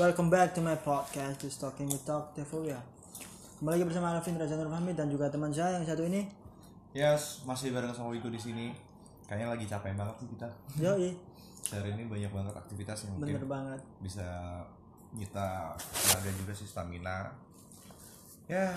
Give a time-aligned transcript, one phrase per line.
[0.00, 2.80] Welcome back to my podcast, Just Talking with Talk Tefuya.
[3.60, 6.24] Kembali lagi bersama Alvin Raja Nur Fahmi dan juga teman saya yang satu ini.
[6.96, 8.72] Yes, masih bareng sama Wiku di sini.
[9.28, 10.48] Kayaknya lagi capek banget nih kita.
[10.80, 11.10] Yoi,
[11.70, 13.80] Hari ini banyak banget aktivitas yang mungkin bener banget.
[14.02, 14.26] bisa
[15.12, 17.30] nyita tenaga juga sih stamina.
[18.48, 18.72] Ya,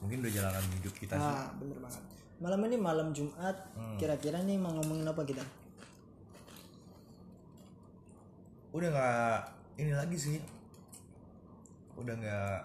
[0.00, 1.32] mungkin udah jalanan hidup kita sih.
[1.36, 2.02] Ah, bener banget.
[2.40, 3.56] Malam ini malam Jumat.
[4.00, 5.44] Kira-kira nih mau ngomongin apa kita?
[8.72, 9.40] Udah nggak
[9.78, 10.38] ini lagi sih.
[11.94, 12.60] Udah nggak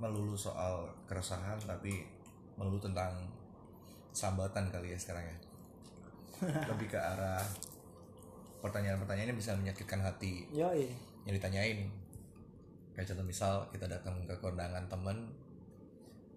[0.00, 2.06] melulu soal keresahan tapi
[2.56, 3.26] melulu tentang
[4.14, 5.36] sambatan kali ya sekarang ya.
[6.72, 7.42] Lebih ke arah
[8.66, 10.90] pertanyaan-pertanyaan yang bisa menyakitkan hati Yoi,
[11.28, 11.86] yang ditanyain
[12.96, 15.28] kayak contoh misal kita datang ke kondangan temen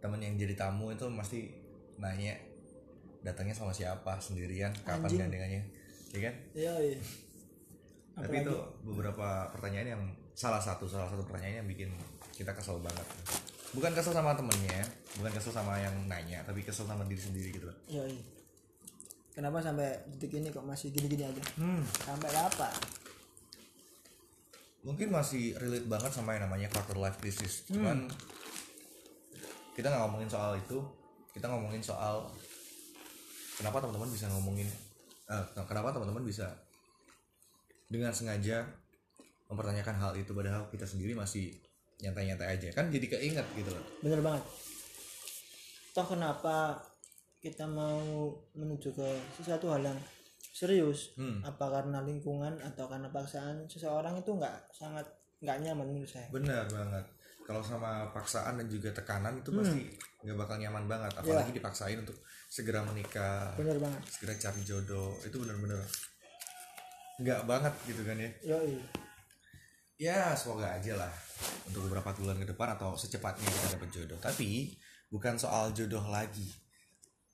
[0.04, 1.50] temen yang jadi tamu itu pasti
[1.98, 2.36] nanya
[3.24, 5.20] datangnya sama siapa sendirian kapan Anjing.
[5.26, 5.62] gandengannya
[6.12, 7.00] ya kan yoi.
[8.20, 10.04] Tapi itu beberapa pertanyaan yang
[10.36, 11.90] salah satu salah satu pertanyaan yang bikin
[12.36, 13.06] kita kesel banget
[13.76, 14.84] bukan kesel sama temennya
[15.20, 18.40] bukan kesel sama yang nanya tapi kesel sama diri sendiri gitu Yoi.
[19.30, 21.40] Kenapa sampai detik ini kok masih gini-gini aja?
[21.56, 21.80] hmm.
[22.04, 22.76] Sampai kapan?
[24.84, 28.08] mungkin masih relate banget sama yang namanya quarter life crisis cuman
[29.76, 30.80] kita nggak ngomongin soal itu
[31.36, 32.32] kita ngomongin soal
[33.60, 34.68] kenapa teman-teman bisa ngomongin
[35.28, 36.48] eh, kenapa teman-teman bisa
[37.90, 38.64] dengan sengaja
[39.50, 41.58] mempertanyakan hal itu padahal kita sendiri masih
[42.00, 44.44] nyantai-nyantai aja kan jadi keinget gitu loh Bener banget.
[45.92, 46.80] Toh kenapa
[47.42, 50.00] kita mau menuju ke sesuatu hal yang
[50.54, 51.12] serius?
[51.18, 51.42] Hmm.
[51.42, 55.04] Apa karena lingkungan atau karena paksaan seseorang itu nggak sangat
[55.40, 56.28] nggak nyaman menurut saya.
[56.36, 57.06] benar banget
[57.48, 59.88] kalau sama paksaan dan juga tekanan itu pasti
[60.22, 62.20] nggak bakal nyaman banget apalagi dipaksain untuk
[62.52, 64.04] segera menikah Bener banget.
[64.06, 65.80] segera cari jodoh itu bener-bener
[67.20, 68.30] nggak banget gitu kan ya.
[68.56, 68.76] Yoi.
[70.00, 71.12] ya semoga aja lah
[71.68, 74.20] untuk beberapa bulan ke depan atau secepatnya kita dapat jodoh.
[74.20, 74.72] Tapi
[75.12, 76.48] bukan soal jodoh lagi.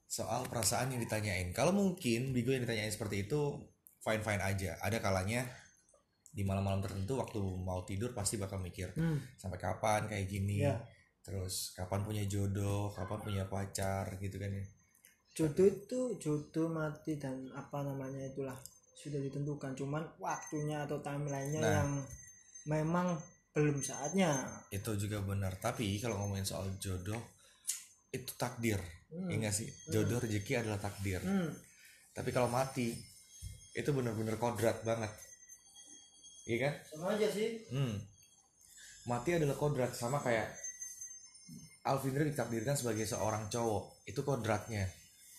[0.05, 1.53] Soal perasaan yang ditanyain.
[1.53, 3.61] Kalau mungkin Bigo yang ditanyain seperti itu
[4.01, 4.77] fine fine aja.
[4.81, 5.45] Ada kalanya
[6.29, 9.21] di malam-malam tertentu waktu mau tidur pasti bakal mikir Hmm.
[9.37, 10.65] sampai kapan kayak gini?
[10.65, 10.81] Ya.
[11.25, 12.93] terus kapan punya jodoh?
[12.93, 14.13] Kapan punya pacar?
[14.21, 14.61] gitu kan ya.
[15.33, 18.53] Jodoh itu jodoh mati dan apa namanya itulah
[18.95, 19.75] sudah ditentukan.
[19.75, 21.73] Cuman waktunya atau timelinenya Nah.
[21.77, 21.89] yang
[22.65, 23.13] memang
[23.51, 24.31] belum saatnya.
[24.67, 27.19] itu juga benar tapi kalau ngomongin soal jodoh
[28.09, 29.31] itu takdir Hmm.
[29.31, 31.47] Nggak sih jodoh rezeki adalah takdir Hmm.
[32.11, 32.91] tapi kalau mati
[33.71, 35.07] itu bener-bener kodrat banget
[36.43, 37.63] iya kan Sama aja sih.
[37.71, 37.95] hmm.
[39.05, 40.51] mati adalah kodrat sama kayak
[41.85, 44.83] Alvindra ditakdirkan sebagai seorang cowok itu kodratnya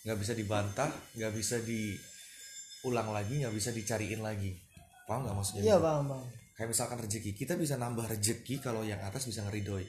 [0.07, 1.59] nggak bisa dibantah nggak bisa
[2.87, 4.55] diulang lagi nggak bisa dicariin lagi
[5.05, 6.23] paham nggak maksudnya Iya bang bang.
[6.55, 9.83] kayak misalkan rezeki kita bisa nambah rezeki kalau yang atas bisa ngeridoi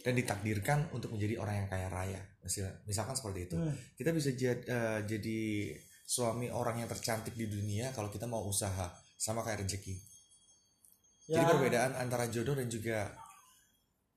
[0.00, 3.74] dan ditakdirkan untuk menjadi orang yang kaya raya Misal- misalkan seperti itu Hmm.
[3.94, 5.38] kita bisa jad- eh, jadi
[6.04, 8.86] suami orang yang tercantik di dunia kalau kita mau usaha
[9.16, 9.98] sama kayak rezeki
[11.26, 11.34] Ya.
[11.36, 13.10] jadi perbedaan antara jodoh dan juga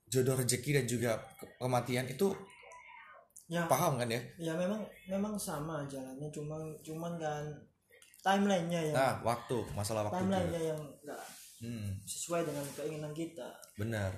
[0.07, 2.29] jodoh rezeki dan juga ke- kematian itu
[3.45, 3.65] Ya.
[3.65, 6.31] paham kan ya Ya memang memang sama jalannya.
[6.31, 7.43] Cuman cuman kan
[8.23, 11.23] timelinenya yang nah waktu masalah waktu timelinenya yang nggak
[11.59, 13.47] hmm, sesuai dengan keinginan kita.
[13.75, 14.11] benar.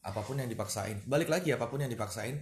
[0.00, 1.04] Apa pun yang dipaksain.
[1.04, 2.40] Balik lagi apa pun yang dipaksain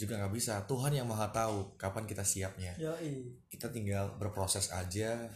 [0.00, 0.64] juga nggak bisa.
[0.64, 2.72] Tuhan yang maha tahu kapan kita siapnya.
[2.80, 3.44] Yoi.
[3.52, 5.28] kita tinggal berproses aja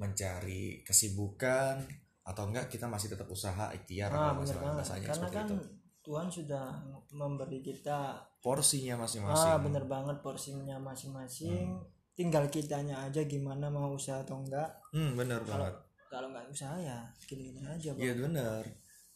[0.00, 1.84] mencari kesibukan
[2.22, 4.76] atau enggak kita masih tetap usaha ikhtiar Ah apa bener masalah banget.
[4.80, 5.56] bahasanya Karena seperti kan itu
[6.02, 6.66] Tuhan sudah
[7.14, 7.98] memberi kita
[8.42, 9.52] porsinya masing-masing.
[9.52, 11.78] Ah bener banget porsinya masing-masing.
[12.12, 14.68] Tinggal kitanya aja gimana mau usaha atau enggak.
[14.90, 15.72] hmm bener banget
[16.06, 17.90] Kalau nggak usaha ya gini-gini aja.
[17.92, 18.62] Iya bener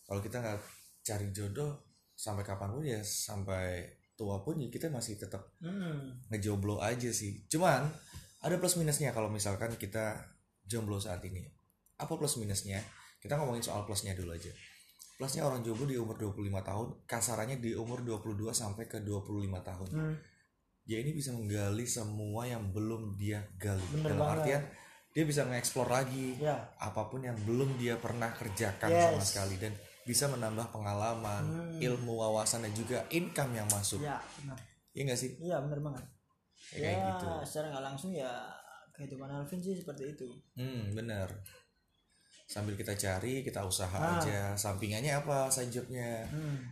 [0.03, 0.61] kalau kita nggak
[1.03, 1.73] cari jodoh
[2.13, 3.85] sampai kapan pun ya sampai
[4.15, 6.17] tua pun ya kita masih tetap Hmm.
[6.31, 7.85] ngejomblo aja sih cuman
[8.41, 10.17] ada plus minusnya kalau misalkan kita
[10.63, 11.45] jomblo saat ini
[11.97, 12.81] apa plus minusnya
[13.19, 14.49] kita ngomongin soal plusnya dulu aja
[15.15, 16.33] plusnya orang jomblo di umur 25
[16.63, 19.27] tahun kasarannya di umur 22 sampai ke 25
[19.61, 20.17] tahun Hmm.
[20.87, 24.37] Dia ini bisa menggali semua yang belum dia gali Bener dalam banget.
[24.39, 24.63] artian
[25.11, 26.55] dia bisa mengeksplor lagi Ya.
[26.77, 29.05] apa pun yang belum dia pernah kerjakan Yes.
[29.11, 29.73] sama sekali dan
[30.03, 31.83] bisa menambah pengalaman Hmm.
[31.83, 34.59] ilmu wawasan dan juga income yang masuk Ya, benar.
[34.93, 36.05] iya nggak sih Iya, benar banget.
[36.73, 38.31] Ya, ya, gitu secara nggak langsung ya
[38.93, 40.25] kehidupan Alvin sih seperti itu.
[40.55, 41.29] Hmm, bener.
[42.47, 44.17] Sambil kita cari, kita usaha Ah.
[44.17, 44.55] aja.
[44.55, 46.23] Sampingannya apa side jobnya?
[46.27, 46.63] Hmm.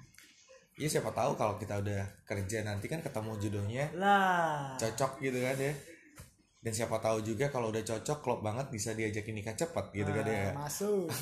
[0.75, 4.75] Ya siapa tahu kalau kita udah kerja nanti kan ketemu jodohnya Lah.
[4.75, 5.75] cocok gitu kan ya.
[6.59, 10.25] Dan siapa tahu juga kalau udah cocok klop banget bisa diajakin nikah cepat gitu kan
[10.25, 10.51] ya.
[10.51, 11.07] Ah, Masuk.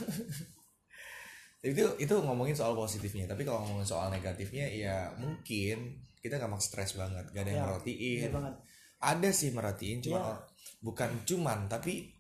[1.63, 6.99] itu itu ngomongin soal positifnya tapi kalau ngomongin soal negatifnya ya mungkin kita gampang stres
[6.99, 8.55] banget gak ada yang Ya, merhatiin Iya banget.
[8.99, 10.35] ada sih merhatiin cuma Ya.
[10.81, 12.11] bukan cuman tapi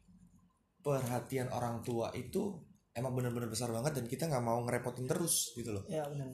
[0.79, 2.55] perhatian orang tua itu
[2.93, 6.31] emang bener-bener besar banget dan kita nggak mau ngerepotin terus gitu loh Ya benar.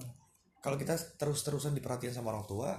[0.58, 2.70] Kalau kita terus-terusan diperhatiin sama orang tua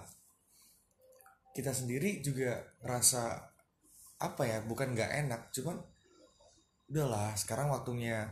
[1.56, 3.40] kita sendiri juga rasa
[4.20, 5.80] apa ya bukan nggak enak cuman
[6.92, 8.28] udahlah sekarang waktunya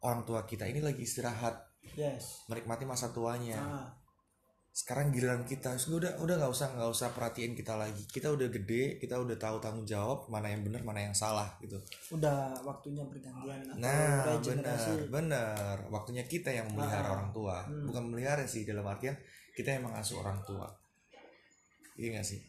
[0.00, 2.42] orang tua kita ini lagi istirahat Yes.
[2.50, 3.86] menikmati masa tuanya Ah,
[4.76, 9.00] sekarang giliran kita udah udah nggak usah nggak usah perhatiin kita lagi kita udah gede
[9.00, 11.80] kita udah tahu tanggung jawab mana yang benar mana yang salah gitu
[12.12, 17.14] udah waktunya bergantian nah benar benar waktunya kita yang memelihara Ah.
[17.14, 17.88] orang tua Hmm.
[17.88, 19.16] bukan memelihara sih dalam artian
[19.50, 20.68] kita yang mengasuh orang tua
[21.96, 22.40] iya nggak sih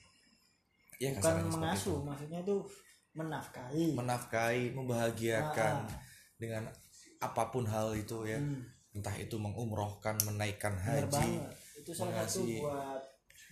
[0.97, 2.07] Iya Bukan mengasuh, itu.
[2.09, 2.57] maksudnya itu
[3.13, 3.93] menafkahi.
[3.93, 5.99] menafkahi membahagiakan Ah, ah.
[6.35, 6.65] dengan
[7.19, 11.37] apa pun hal itu ya Hmm, entah itu mengumrohkan menaikkan haji.
[11.87, 13.01] Itu salah satu buat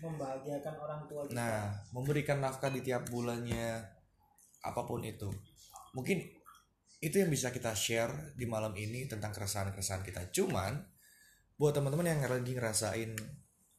[0.04, 1.40] membahagiakan orang tua kita.
[1.40, 3.80] Nah, memberikan nafkah di tiap bulannya,
[4.60, 5.32] apa pun itu.
[5.96, 6.20] Mungkin
[7.00, 10.36] itu yang bisa kita share di malam ini tentang keresahan-keresahan kita.
[10.36, 10.84] Cuman,
[11.56, 13.16] buat teman-teman yang lagi ngerasain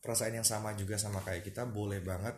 [0.01, 2.33] perasaan yang sama juga sama kayak kita, boleh banget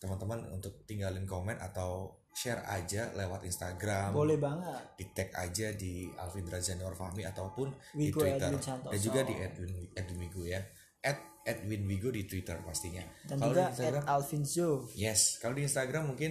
[0.00, 4.16] teman-teman untuk tinggalin komen atau share aja lewat Instagram.
[4.16, 4.96] Boleh banget.
[4.96, 7.68] Di tag aja di Alvin Drazanor Fahmi ataupun
[8.00, 8.48] Wigo di Twitter.
[8.64, 10.62] Dan juga di Edwin, Edwin Wigo ya.
[11.02, 13.00] At Edwin Wigo di Twitter pastinya.
[13.24, 14.68] Dan Kalau juga di Instagram, at Alvinzo.
[14.92, 16.30] Yes, kalau di Instagram mungkin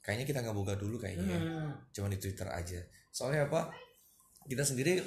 [0.00, 2.80] kayaknya kita nggak buka dulu kayaknya, Hmm, cuma di Twitter aja.
[3.08, 3.70] Soalnya apa?
[4.44, 4.98] Kita sendiri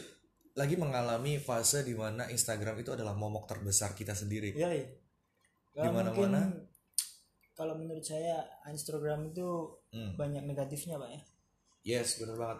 [0.53, 4.51] lagi mengalami fase di mana Instagram itu adalah momok terbesar kita sendiri.
[4.51, 4.87] iya, iya.
[5.71, 6.11] Di mana-mana.
[6.11, 6.31] mungkin
[7.53, 9.47] kalau menurut saya Instagram itu
[9.89, 10.15] Hmm.
[10.15, 11.21] banyak negatifnya, Pak ya.
[11.83, 12.59] Yes, benar banget.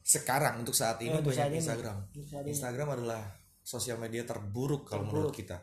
[0.00, 1.58] Sekarang untuk saat ini untuk banyak saat ini.
[1.58, 1.96] Instagram.
[2.24, 2.50] Saat ini.
[2.50, 3.22] Instagram adalah
[3.60, 5.30] sosial media terburuk kalau Terburuk.
[5.30, 5.58] menurut kita.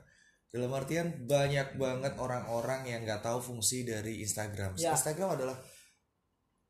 [0.50, 4.74] Dalam artian banyak banget orang-orang yang nggak tahu fungsi dari Instagram.
[4.82, 4.98] Ya.
[4.98, 5.58] Instagram adalah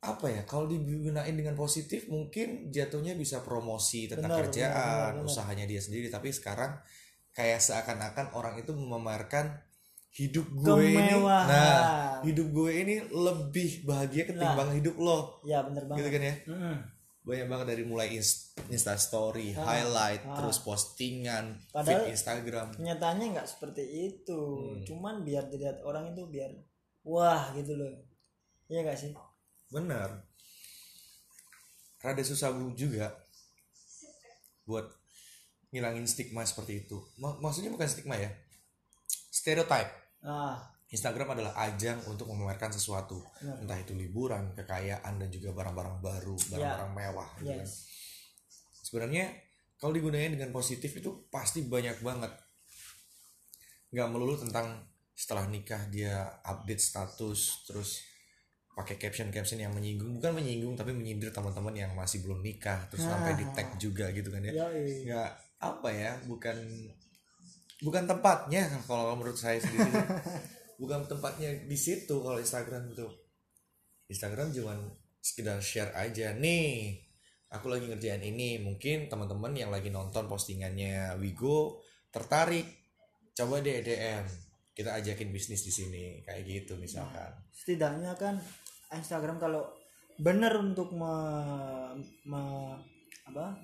[0.03, 0.43] apa ya?
[0.43, 5.27] Kalau digunain dengan positif mungkin jatuhnya bisa promosi tentang Benar, kerjaan, benar, benar, benar.
[5.31, 6.11] usahanya dia sendiri.
[6.11, 6.75] Tapi sekarang
[7.31, 9.63] kayak seakan-akan orang itu memamerkan
[10.11, 11.15] hidup gue ini.
[11.23, 15.39] Nah, hidup gue ini lebih bahagia ketimbang hidup lo.
[15.47, 16.03] Ya, bener banget.
[16.03, 16.35] Gitu kan ya?
[16.51, 16.75] Mm-mm.
[17.19, 20.35] Banyak banget dari mulai ins- Insta Story, Ah, highlight, ah.
[20.35, 22.67] terus postingan, Padahal- feed Instagram.
[22.73, 24.41] Kenyataannya nggak seperti itu.
[24.73, 24.83] Hmm.
[24.83, 26.49] Cuman biar dilihat orang itu biar
[27.01, 27.91] wah gitu loh.
[28.65, 29.11] Iya gak sih?
[29.67, 30.25] Bener.
[31.99, 33.11] Rada susah juga
[34.63, 34.85] buat
[35.69, 36.97] ngilangin stigma seperti itu.
[37.17, 38.29] Ma- maksudnya bukan stigma ya,
[39.29, 39.89] stereotype.
[40.21, 40.57] Ah,
[40.89, 43.61] Instagram adalah ajang untuk memamerkan sesuatu, Benar.
[43.61, 47.29] entah itu liburan, kekayaan, dan juga barang-barang baru, barang-barang mewah.
[47.37, 47.61] gitu kan.
[47.61, 47.85] yes.
[48.81, 49.29] sebenarnya
[49.79, 52.33] kalau digunakan dengan positif itu pasti banyak banget
[53.89, 58.03] nggak melulu tentang setelah nikah dia update status terus
[58.75, 63.03] pakai caption caption yang menyinggung bukan menyinggung tapi menyindir teman-teman yang masih belum nikah terus
[63.03, 66.55] sampai di tag juga gitu kan ya nggak apa ya bukan
[67.83, 69.91] bukan tempatnya kalau menurut saya sendiri
[70.79, 73.05] bukan tempatnya di situ kalau Instagram itu
[74.09, 74.77] Instagram cuman
[75.19, 76.33] sekedar share aja.
[76.33, 76.97] Nih
[77.51, 78.57] aku lagi ngerjain ini.
[78.63, 82.65] Mungkin teman-teman yang lagi nonton postingannya Wigo tertarik.
[83.35, 84.25] Coba deh DM
[84.73, 86.03] kita ajakin bisnis di sini.
[86.25, 87.29] Kayak gitu misalkan.
[87.53, 88.41] Setidaknya kan
[88.89, 89.69] Instagram kalau
[90.17, 91.13] benar untuk me,
[92.25, 92.81] me-
[93.29, 93.61] apa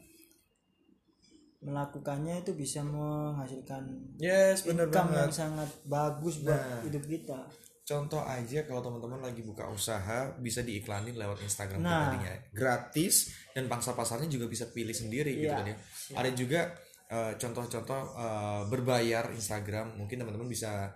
[1.66, 3.84] melakukannya itu bisa menghasilkan
[4.16, 6.82] yes bener income banget yang sangat bagus buat Nah.
[6.86, 7.40] hidup kita.
[7.84, 12.10] contoh aja kalau teman-teman lagi buka usaha bisa diiklanin lewat Instagram Nah.
[12.10, 13.16] pribadinya gratis
[13.52, 15.58] dan pangsa pasarnya juga bisa pilih sendiri gitu Iya.
[15.58, 15.76] kan ya
[16.16, 16.62] ada juga
[17.06, 20.90] eh, contoh-contoh eh, berbayar Instagram mungkin teman-teman bisa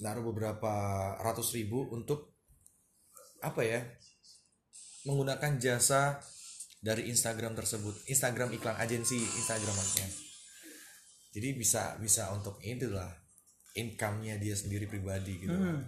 [0.00, 0.72] naruh beberapa
[1.18, 2.32] ratus ribu untuk
[3.38, 3.84] apa ya
[5.04, 6.16] menggunakan jasa
[6.84, 10.08] dari Instagram tersebut Instagram iklan agensi Instagram maksudnya
[11.32, 13.08] jadi bisa bisa untuk itulah
[13.74, 15.80] income-nya dia sendiri pribadi gitu Hmm.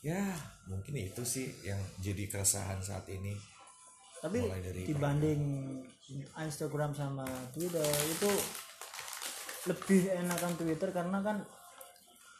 [0.00, 0.20] ya
[0.66, 3.36] mungkin itu sih yang jadi keresahan saat ini
[4.20, 5.40] Tapi Mulai dari dibanding
[6.40, 8.30] Instagram sama Twitter itu
[9.68, 11.44] lebih enakan Twitter karena kan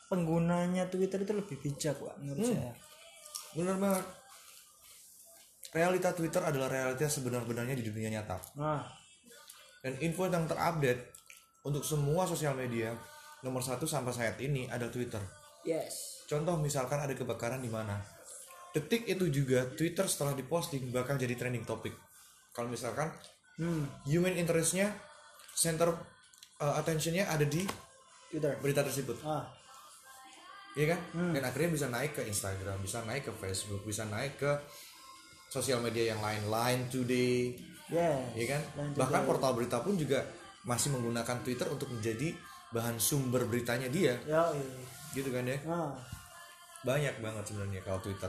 [0.09, 2.56] penggunanya Twitter itu lebih bijak, Pak, menurut Hmm.
[2.56, 2.73] saya.
[3.52, 4.04] bener banget
[5.75, 8.38] realita Twitter adalah realita sebenar-benarnya di dunia nyata.
[8.57, 8.87] Nah,
[9.83, 11.12] dan info yang terupdate
[11.66, 12.95] untuk semua sosial media
[13.45, 15.21] nomor satu sampai saat ini ada Twitter.
[15.64, 16.25] Yes.
[16.25, 18.00] contoh misalkan ada kebakaran di mana.
[18.73, 21.93] Detik itu juga Twitter setelah diposting bakal jadi trending topik
[22.54, 23.12] kalau misalkan
[23.54, 23.87] Hmm.
[24.02, 24.90] human interestnya
[25.54, 25.95] center
[26.59, 27.62] uh, attentionnya ada di
[28.26, 28.59] Twitter.
[28.59, 29.14] berita tersebut.
[29.23, 29.47] Ah.
[30.75, 31.31] Iya kan?
[31.31, 34.50] Dan akhirnya bisa naik ke Instagram, bisa naik ke Facebook, bisa naik ke
[35.54, 37.54] sosial media yang lain, Line Today,
[37.87, 38.62] yeah iya kan?
[38.75, 40.26] Line Bahkan portal berita pun juga
[40.66, 42.34] masih menggunakan Twitter untuk menjadi
[42.75, 44.66] bahan sumber beritanya dia, ya iya.
[45.14, 45.54] gitu kan ya?
[45.70, 45.94] ah
[46.82, 48.28] Banyak banget sebenarnya kalau Twitter.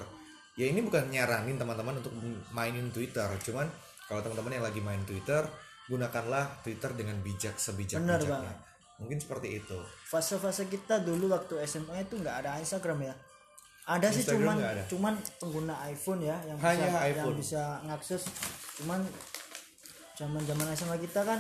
[0.56, 2.14] Ya ini bukan nyaranin teman-teman untuk
[2.54, 3.66] mainin Twitter, cuman
[4.06, 5.42] kalau teman-teman yang lagi main Twitter,
[5.90, 8.30] gunakanlah Twitter dengan bijak Benar sebijak-bijaknya.
[8.30, 8.58] banget.
[8.96, 9.76] Mungkin seperti itu.
[10.08, 13.16] fase-fase kita dulu waktu SMA itu nggak ada Instagram ya
[13.86, 14.84] ada sih Instagram cuman nggak ada.
[14.90, 17.36] cuman pengguna iPhone ya yang Hanya bisa yang iPhone.
[17.38, 18.22] bisa ngakses
[18.76, 19.00] cuman
[20.16, 21.40] zaman zaman SMA kita kan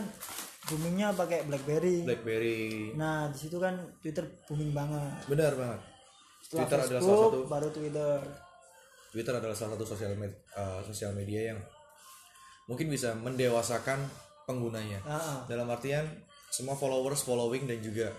[0.65, 5.79] boomingnya pakai BlackBerry BlackBerry, nah di situ kan Twitter booming banget benar banget.
[6.41, 8.17] setelah Twitter adalah Facebook salah satu baru Twitter
[9.09, 11.59] Twitter adalah salah satu sosial med- uh, sosial media yang
[12.65, 14.01] mungkin bisa mendewasakan
[14.43, 14.99] penggunanya.
[15.05, 15.39] Ah, ah.
[15.47, 16.03] Dalam artian
[16.51, 18.11] semua followers, following dan juga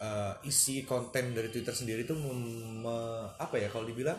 [0.00, 4.18] uh, isi konten dari Twitter sendiri itu mem- me- apa ya kalau dibilang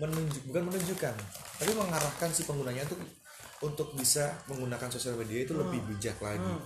[0.00, 1.14] menunjuk bukan menunjukkan,
[1.60, 2.96] tapi mengarahkan si penggunanya tuh
[3.60, 6.56] untuk bisa menggunakan sosial media itu lebih bijak lagi.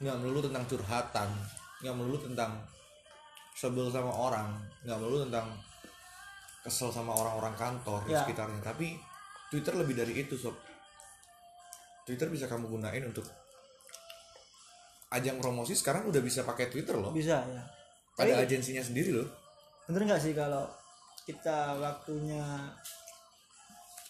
[0.00, 1.28] Nggak melulu tentang curhatan,
[1.84, 2.56] nggak melulu tentang
[3.52, 4.48] sebel sama orang,
[4.84, 5.52] nggak melulu tentang
[6.64, 8.24] kesel sama orang-orang kantor di Ya.
[8.24, 8.96] sekitarnya, tapi
[9.52, 10.56] Twitter lebih dari itu sob.
[12.08, 13.28] Twitter bisa kamu gunain untuk
[15.08, 17.10] ajang promosi sekarang udah bisa pakai Twitter loh.
[17.10, 17.62] bisa ya
[18.16, 19.28] Ada agensinya sendiri loh.
[19.84, 20.66] bener nggak sih kalau
[21.22, 22.42] kita waktunya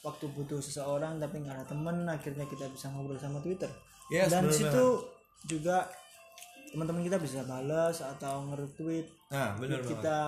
[0.01, 3.69] waktu butuh seseorang tapi nggak ada temen akhirnya kita bisa ngobrol sama Twitter
[4.07, 4.87] Yes, dan bener situ
[5.45, 5.83] juga
[6.69, 9.91] teman-teman kita bisa balas atau nge-retweet Nah, bener banget.
[9.93, 10.19] kita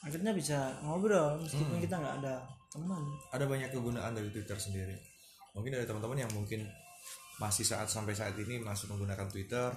[0.00, 1.84] akhirnya bisa ngobrol meskipun Hmm.
[1.84, 2.34] kita nggak ada
[2.70, 4.96] teman Ada banyak kegunaan dari Twitter sendiri.
[5.52, 6.64] Mungkin dari teman-teman yang mungkin
[7.42, 9.70] masih saat sampai saat ini masih menggunakan Twitter.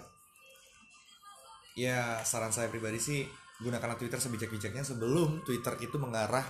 [1.78, 3.22] Ya, saran saya pribadi sih
[3.62, 6.46] gunakanlah Twitter sebijak-bijaknya sebelum Twitter itu mengarah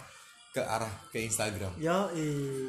[0.52, 1.72] ke arah ke Instagram.
[1.80, 2.68] eh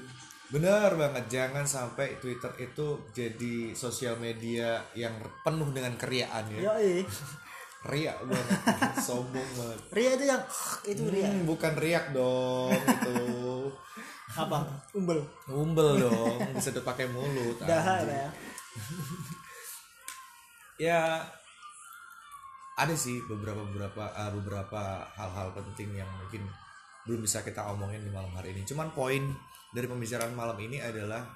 [0.49, 5.12] Benar banget, jangan sampai Twitter itu jadi sosial media yang
[5.45, 6.73] penuh dengan keriaan ya.
[6.73, 7.04] yo eh
[7.78, 8.59] Riak banget,
[8.99, 9.80] sombong banget.
[9.95, 10.42] Ria itu yang
[10.83, 13.14] itu Ria Hmm, bukan riak dong itu.
[14.37, 17.56] apa umbel Ngumbel dong, bisa pakai mulut.
[17.64, 18.28] dahar ya
[20.78, 21.26] Ya
[22.78, 26.47] ada sih beberapa beberapa ah, beberapa hal-hal penting yang mungkin
[27.02, 28.62] belum bisa kita omongin di malam hari ini.
[28.62, 29.35] Cuman poin
[29.75, 31.26] dari pembicaraan malam ini adalah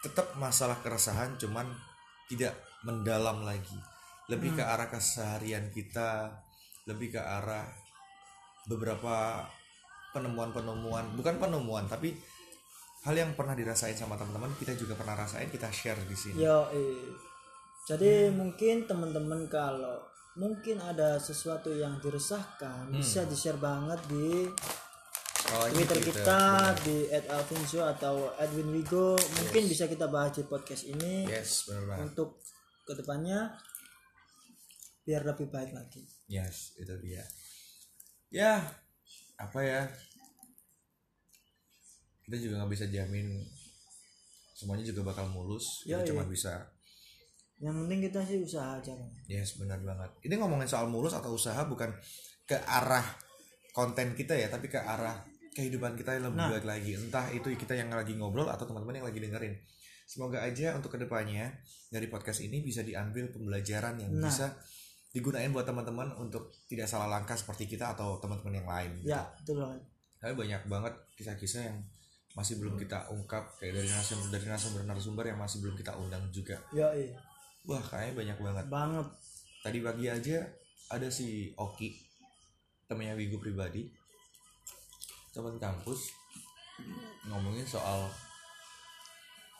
[0.00, 1.68] tetap masalah keresahan cuman
[2.32, 2.56] tidak
[2.88, 3.76] mendalam lagi.
[4.32, 6.32] Lebih ke arah keseharian kita,
[6.88, 7.68] lebih ke arah
[8.64, 9.44] beberapa
[10.16, 12.16] penemuan-penemuan, bukan penemuan tapi
[13.04, 16.40] hal yang pernah dirasain sama teman-teman kita juga pernah rasain kita share di sini.
[16.40, 16.66] Yo.
[17.86, 20.02] Jadi mungkin teman-teman kalau
[20.34, 24.50] mungkin ada sesuatu yang diresahkan bisa di-share banget di
[25.46, 29.14] ini Twitter kita di @alvinsio atau Edwin Wigo.
[29.14, 32.10] Mungkin bisa kita bahas di podcast ini Yes, banget.
[32.10, 32.42] untuk
[32.82, 33.54] ke depannya
[35.06, 36.02] biar lebih baik lagi.
[36.26, 37.22] Yes, itu dia.
[38.34, 38.58] Ya,
[39.36, 39.82] apa ya?
[42.26, 43.28] Kita juga nggak bisa jamin
[44.56, 45.84] semuanya juga bakal mulus.
[45.86, 46.08] Ya, kita iya.
[46.10, 46.52] cuma bisa.
[47.56, 48.92] Yang penting kita sih usaha aja.
[49.30, 50.10] Yes, benar banget.
[50.26, 51.88] Ini ngomongin soal mulus atau usaha bukan
[52.44, 53.04] ke arah
[53.72, 55.24] konten kita ya, tapi ke arah
[55.56, 56.52] kehidupan kita yang lebih Nah.
[56.52, 56.92] baik lagi.
[57.00, 59.54] Entah itu kita yang lagi ngobrol atau teman-teman yang lagi dengerin.
[60.04, 61.48] Semoga aja untuk ke depannya
[61.88, 64.28] dari podcast ini bisa diambil pembelajaran yang Nah.
[64.28, 64.52] bisa
[65.14, 68.90] digunain buat teman-teman untuk tidak salah langkah seperti kita atau teman-teman yang lain.
[69.00, 69.10] gitu.
[69.12, 69.80] Ya, betul banget.
[70.16, 71.78] Tapi banyak banget kisah-kisah yang
[72.36, 76.60] masih belum kita ungkap kayak dari narasumber dari narasumber-narasumber yang masih belum kita undang juga.
[76.68, 77.16] Yo, eh.
[77.64, 78.64] Wah, kayaknya banyak banget.
[78.68, 79.06] banget.
[79.64, 80.38] Tadi pagi aja
[80.92, 81.96] ada si Oki,
[82.86, 83.88] temennya Wigo pribadi,
[85.34, 86.12] teman kampus
[87.26, 88.06] ngomongin soal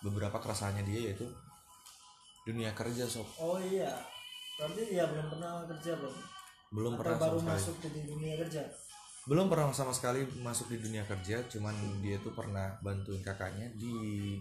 [0.04, 1.26] beberapa keresahannya dia yaitu
[2.46, 3.90] dunia kerja sob Oh iya.
[4.56, 6.16] Berarti ya belum pernah kerja belum?
[6.66, 8.62] belum Atau pernah baru sama sekali masuk di dunia kerja?
[9.26, 14.38] belum pernah sama sekali masuk di dunia kerja cuman dia tuh pernah bantuin kakaknya di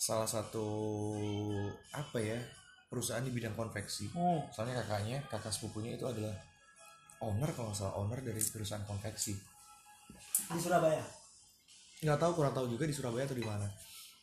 [0.00, 0.64] salah satu
[1.92, 2.40] apa ya
[2.88, 6.32] perusahaan di bidang konveksi Oh, soalnya kakaknya kakak sepupunya itu adalah
[7.20, 9.36] owner kalau nggak salah owner dari perusahaan konveksi
[10.56, 11.04] di Surabaya.
[12.00, 13.68] nggak tahu kurang tahu juga di Surabaya atau di mana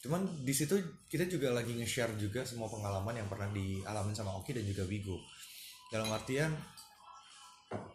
[0.04, 0.76] cuman di situ
[1.08, 5.16] kita juga lagi nge-share juga semua pengalaman yang pernah dialamin sama Oki dan juga Wigo.
[5.88, 6.52] Dalam artian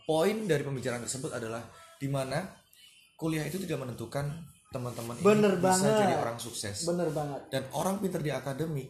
[0.09, 1.61] poin dari pembicaraan tersebut adalah
[2.00, 2.49] di mana
[3.21, 4.25] kuliah itu tidak menentukan
[4.73, 6.00] teman-teman ini Bener bisa banget.
[6.00, 6.77] jadi orang sukses.
[6.88, 7.41] Bener banget.
[7.53, 8.88] Dan orang pinter di akademi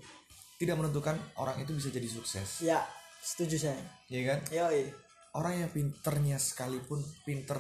[0.59, 2.63] tidak menentukan orang itu bisa jadi sukses.
[2.63, 2.87] Ya
[3.19, 3.83] setuju saya.
[4.07, 4.39] Ya kan?
[4.55, 4.95] Yoi.
[5.35, 7.59] Orang yang pinternya sekalipun pinter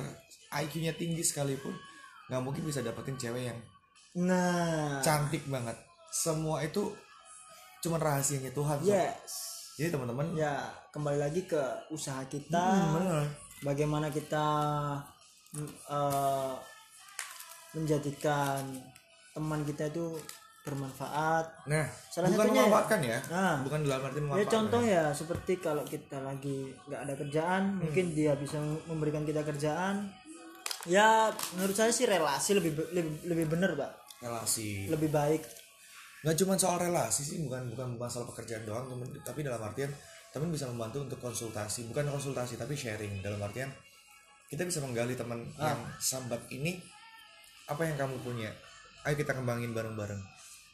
[0.54, 1.74] IQ-nya tinggi sekalipun
[2.28, 3.58] nggak mungkin bisa dapetin cewek yang
[4.20, 4.98] nah.
[4.98, 5.76] Cantik banget.
[6.08, 6.90] Semua itu
[7.78, 9.32] cuman rahasianya Tuhan yes.
[9.74, 10.34] Jadi teman-teman.
[10.34, 10.58] Ya
[10.90, 12.58] kembali lagi ke usaha kita.
[12.58, 13.24] Hmm, bener.
[13.60, 14.46] bagaimana kita
[15.88, 16.54] eh,
[17.72, 18.62] menjadikan
[19.30, 20.14] teman kita itu
[20.62, 21.46] bermanfaat.
[21.66, 22.62] Nah Salah bukan satunya ya.
[22.62, 23.56] memanfaatkan ya, Nah.
[23.64, 25.04] bukan dalam arti ya memanfaatkan contoh ya.
[25.10, 27.78] seperti kalau kita lagi nggak ada kerjaan Hmm.
[27.80, 30.10] mungkin dia bisa memberikan kita kerjaan.
[30.86, 33.90] Ya menurut saya sih relasi lebih lebih lebih bener pak
[34.22, 34.90] relasi.
[34.90, 35.42] Lebih baik.
[36.26, 39.90] Nggak cuma soal relasi sih bukan bukan masalah pekerjaan doang temen, tapi dalam artian
[40.34, 41.86] teman bisa membantu untuk konsultasi.
[41.86, 43.22] Bukan konsultasi tapi sharing.
[43.22, 43.70] Dalam artian
[44.50, 45.74] kita bisa menggali teman Ah.
[45.74, 46.82] yang sambat ini
[47.70, 48.50] apa yang kamu punya?
[49.06, 50.18] Ayo kita kembangin bareng-bareng.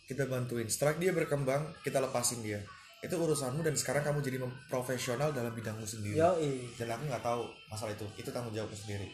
[0.09, 0.69] Kita bantuin.
[0.69, 2.61] Setelah dia berkembang kita lepasin dia.
[3.05, 4.41] Itu urusanmu dan sekarang kamu jadi
[4.73, 6.17] profesional dalam bidangmu sendiri.
[6.17, 6.73] Yoi.
[6.81, 8.09] Dan aku nggak tahu masalah itu.
[8.17, 9.13] Itu tanggung jawabku sendiri.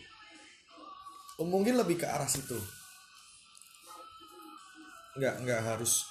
[1.43, 2.55] Mungkin lebih ke arah situ
[5.21, 6.09] nggak nggak harus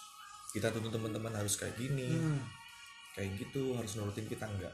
[0.50, 2.42] kita tuntut teman-teman harus kayak gini Hmm.
[3.12, 4.74] kayak gitu harus nurutin kita enggak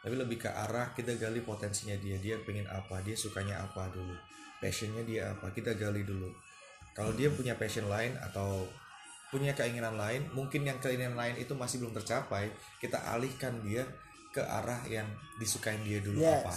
[0.00, 4.14] tapi lebih ke arah kita gali potensinya dia dia pengen apa dia sukanya apa dulu
[4.56, 6.30] passionnya dia apa kita gali dulu
[6.94, 8.64] kalau dia punya passion lain atau
[9.28, 13.82] punya keinginan lain mungkin yang keinginan lain itu masih belum tercapai kita alihkan dia
[14.30, 15.04] ke arah yang
[15.36, 16.54] disukain dia dulu yes apa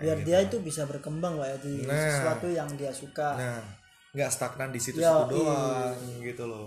[0.00, 0.26] biar gitu.
[0.32, 1.92] dia itu bisa berkembang pak ya di Nah.
[1.92, 3.60] sesuatu yang dia suka nah
[4.10, 6.66] nggak stagnan di situ-situ doang gitu loh.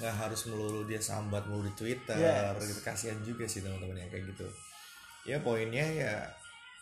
[0.00, 2.56] Nggak harus melulu dia sambat melulu di Twitter Yes.
[2.58, 2.80] gitu.
[2.80, 4.46] Kasihan juga sih teman-teman yang kayak gitu.
[5.28, 6.14] Ya poinnya ya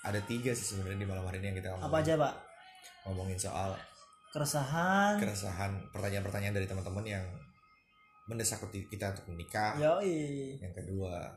[0.06, 2.34] ada tiga sih sebenarnya di malam hari ini yang kita apa ngomongin aja pak?
[3.04, 3.70] Ngomongin soal
[4.28, 5.16] keresahan.
[5.18, 7.24] keresahan pertanyaan-pertanyaan dari teman-teman yang
[8.28, 9.72] mendesak kita untuk menikah.
[9.76, 10.54] Yoi.
[10.60, 11.32] Yang kedua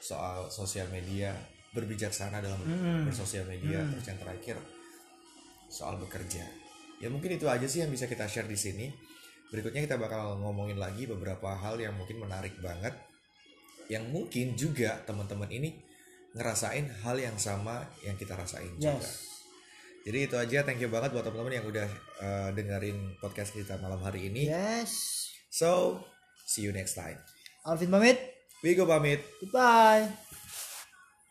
[0.00, 1.34] soal sosial media
[1.70, 3.06] berbijaksana dalam Mm.
[3.06, 3.78] bersosial media.
[3.82, 3.90] Mm.
[3.94, 4.56] terus yang terakhir
[5.68, 6.42] soal bekerja
[7.00, 8.86] ya mungkin itu aja sih yang bisa kita share di sini.
[9.50, 12.94] Berikutnya kita bakal ngomongin lagi beberapa hal yang mungkin menarik banget
[13.90, 15.74] yang mungkin juga teman-teman ini
[16.38, 18.94] ngerasain hal yang sama yang kita rasain juga.
[18.94, 19.26] Yes.
[20.06, 21.88] Jadi itu aja thank you banget buat teman-teman yang udah
[22.22, 24.46] uh, dengerin podcast kita malam hari ini.
[24.46, 25.26] Yes.
[25.50, 25.98] So
[26.46, 27.18] see you next time.
[27.66, 28.22] Alvin pamit.
[28.62, 29.26] We go pamit.
[29.42, 30.29] Goodbye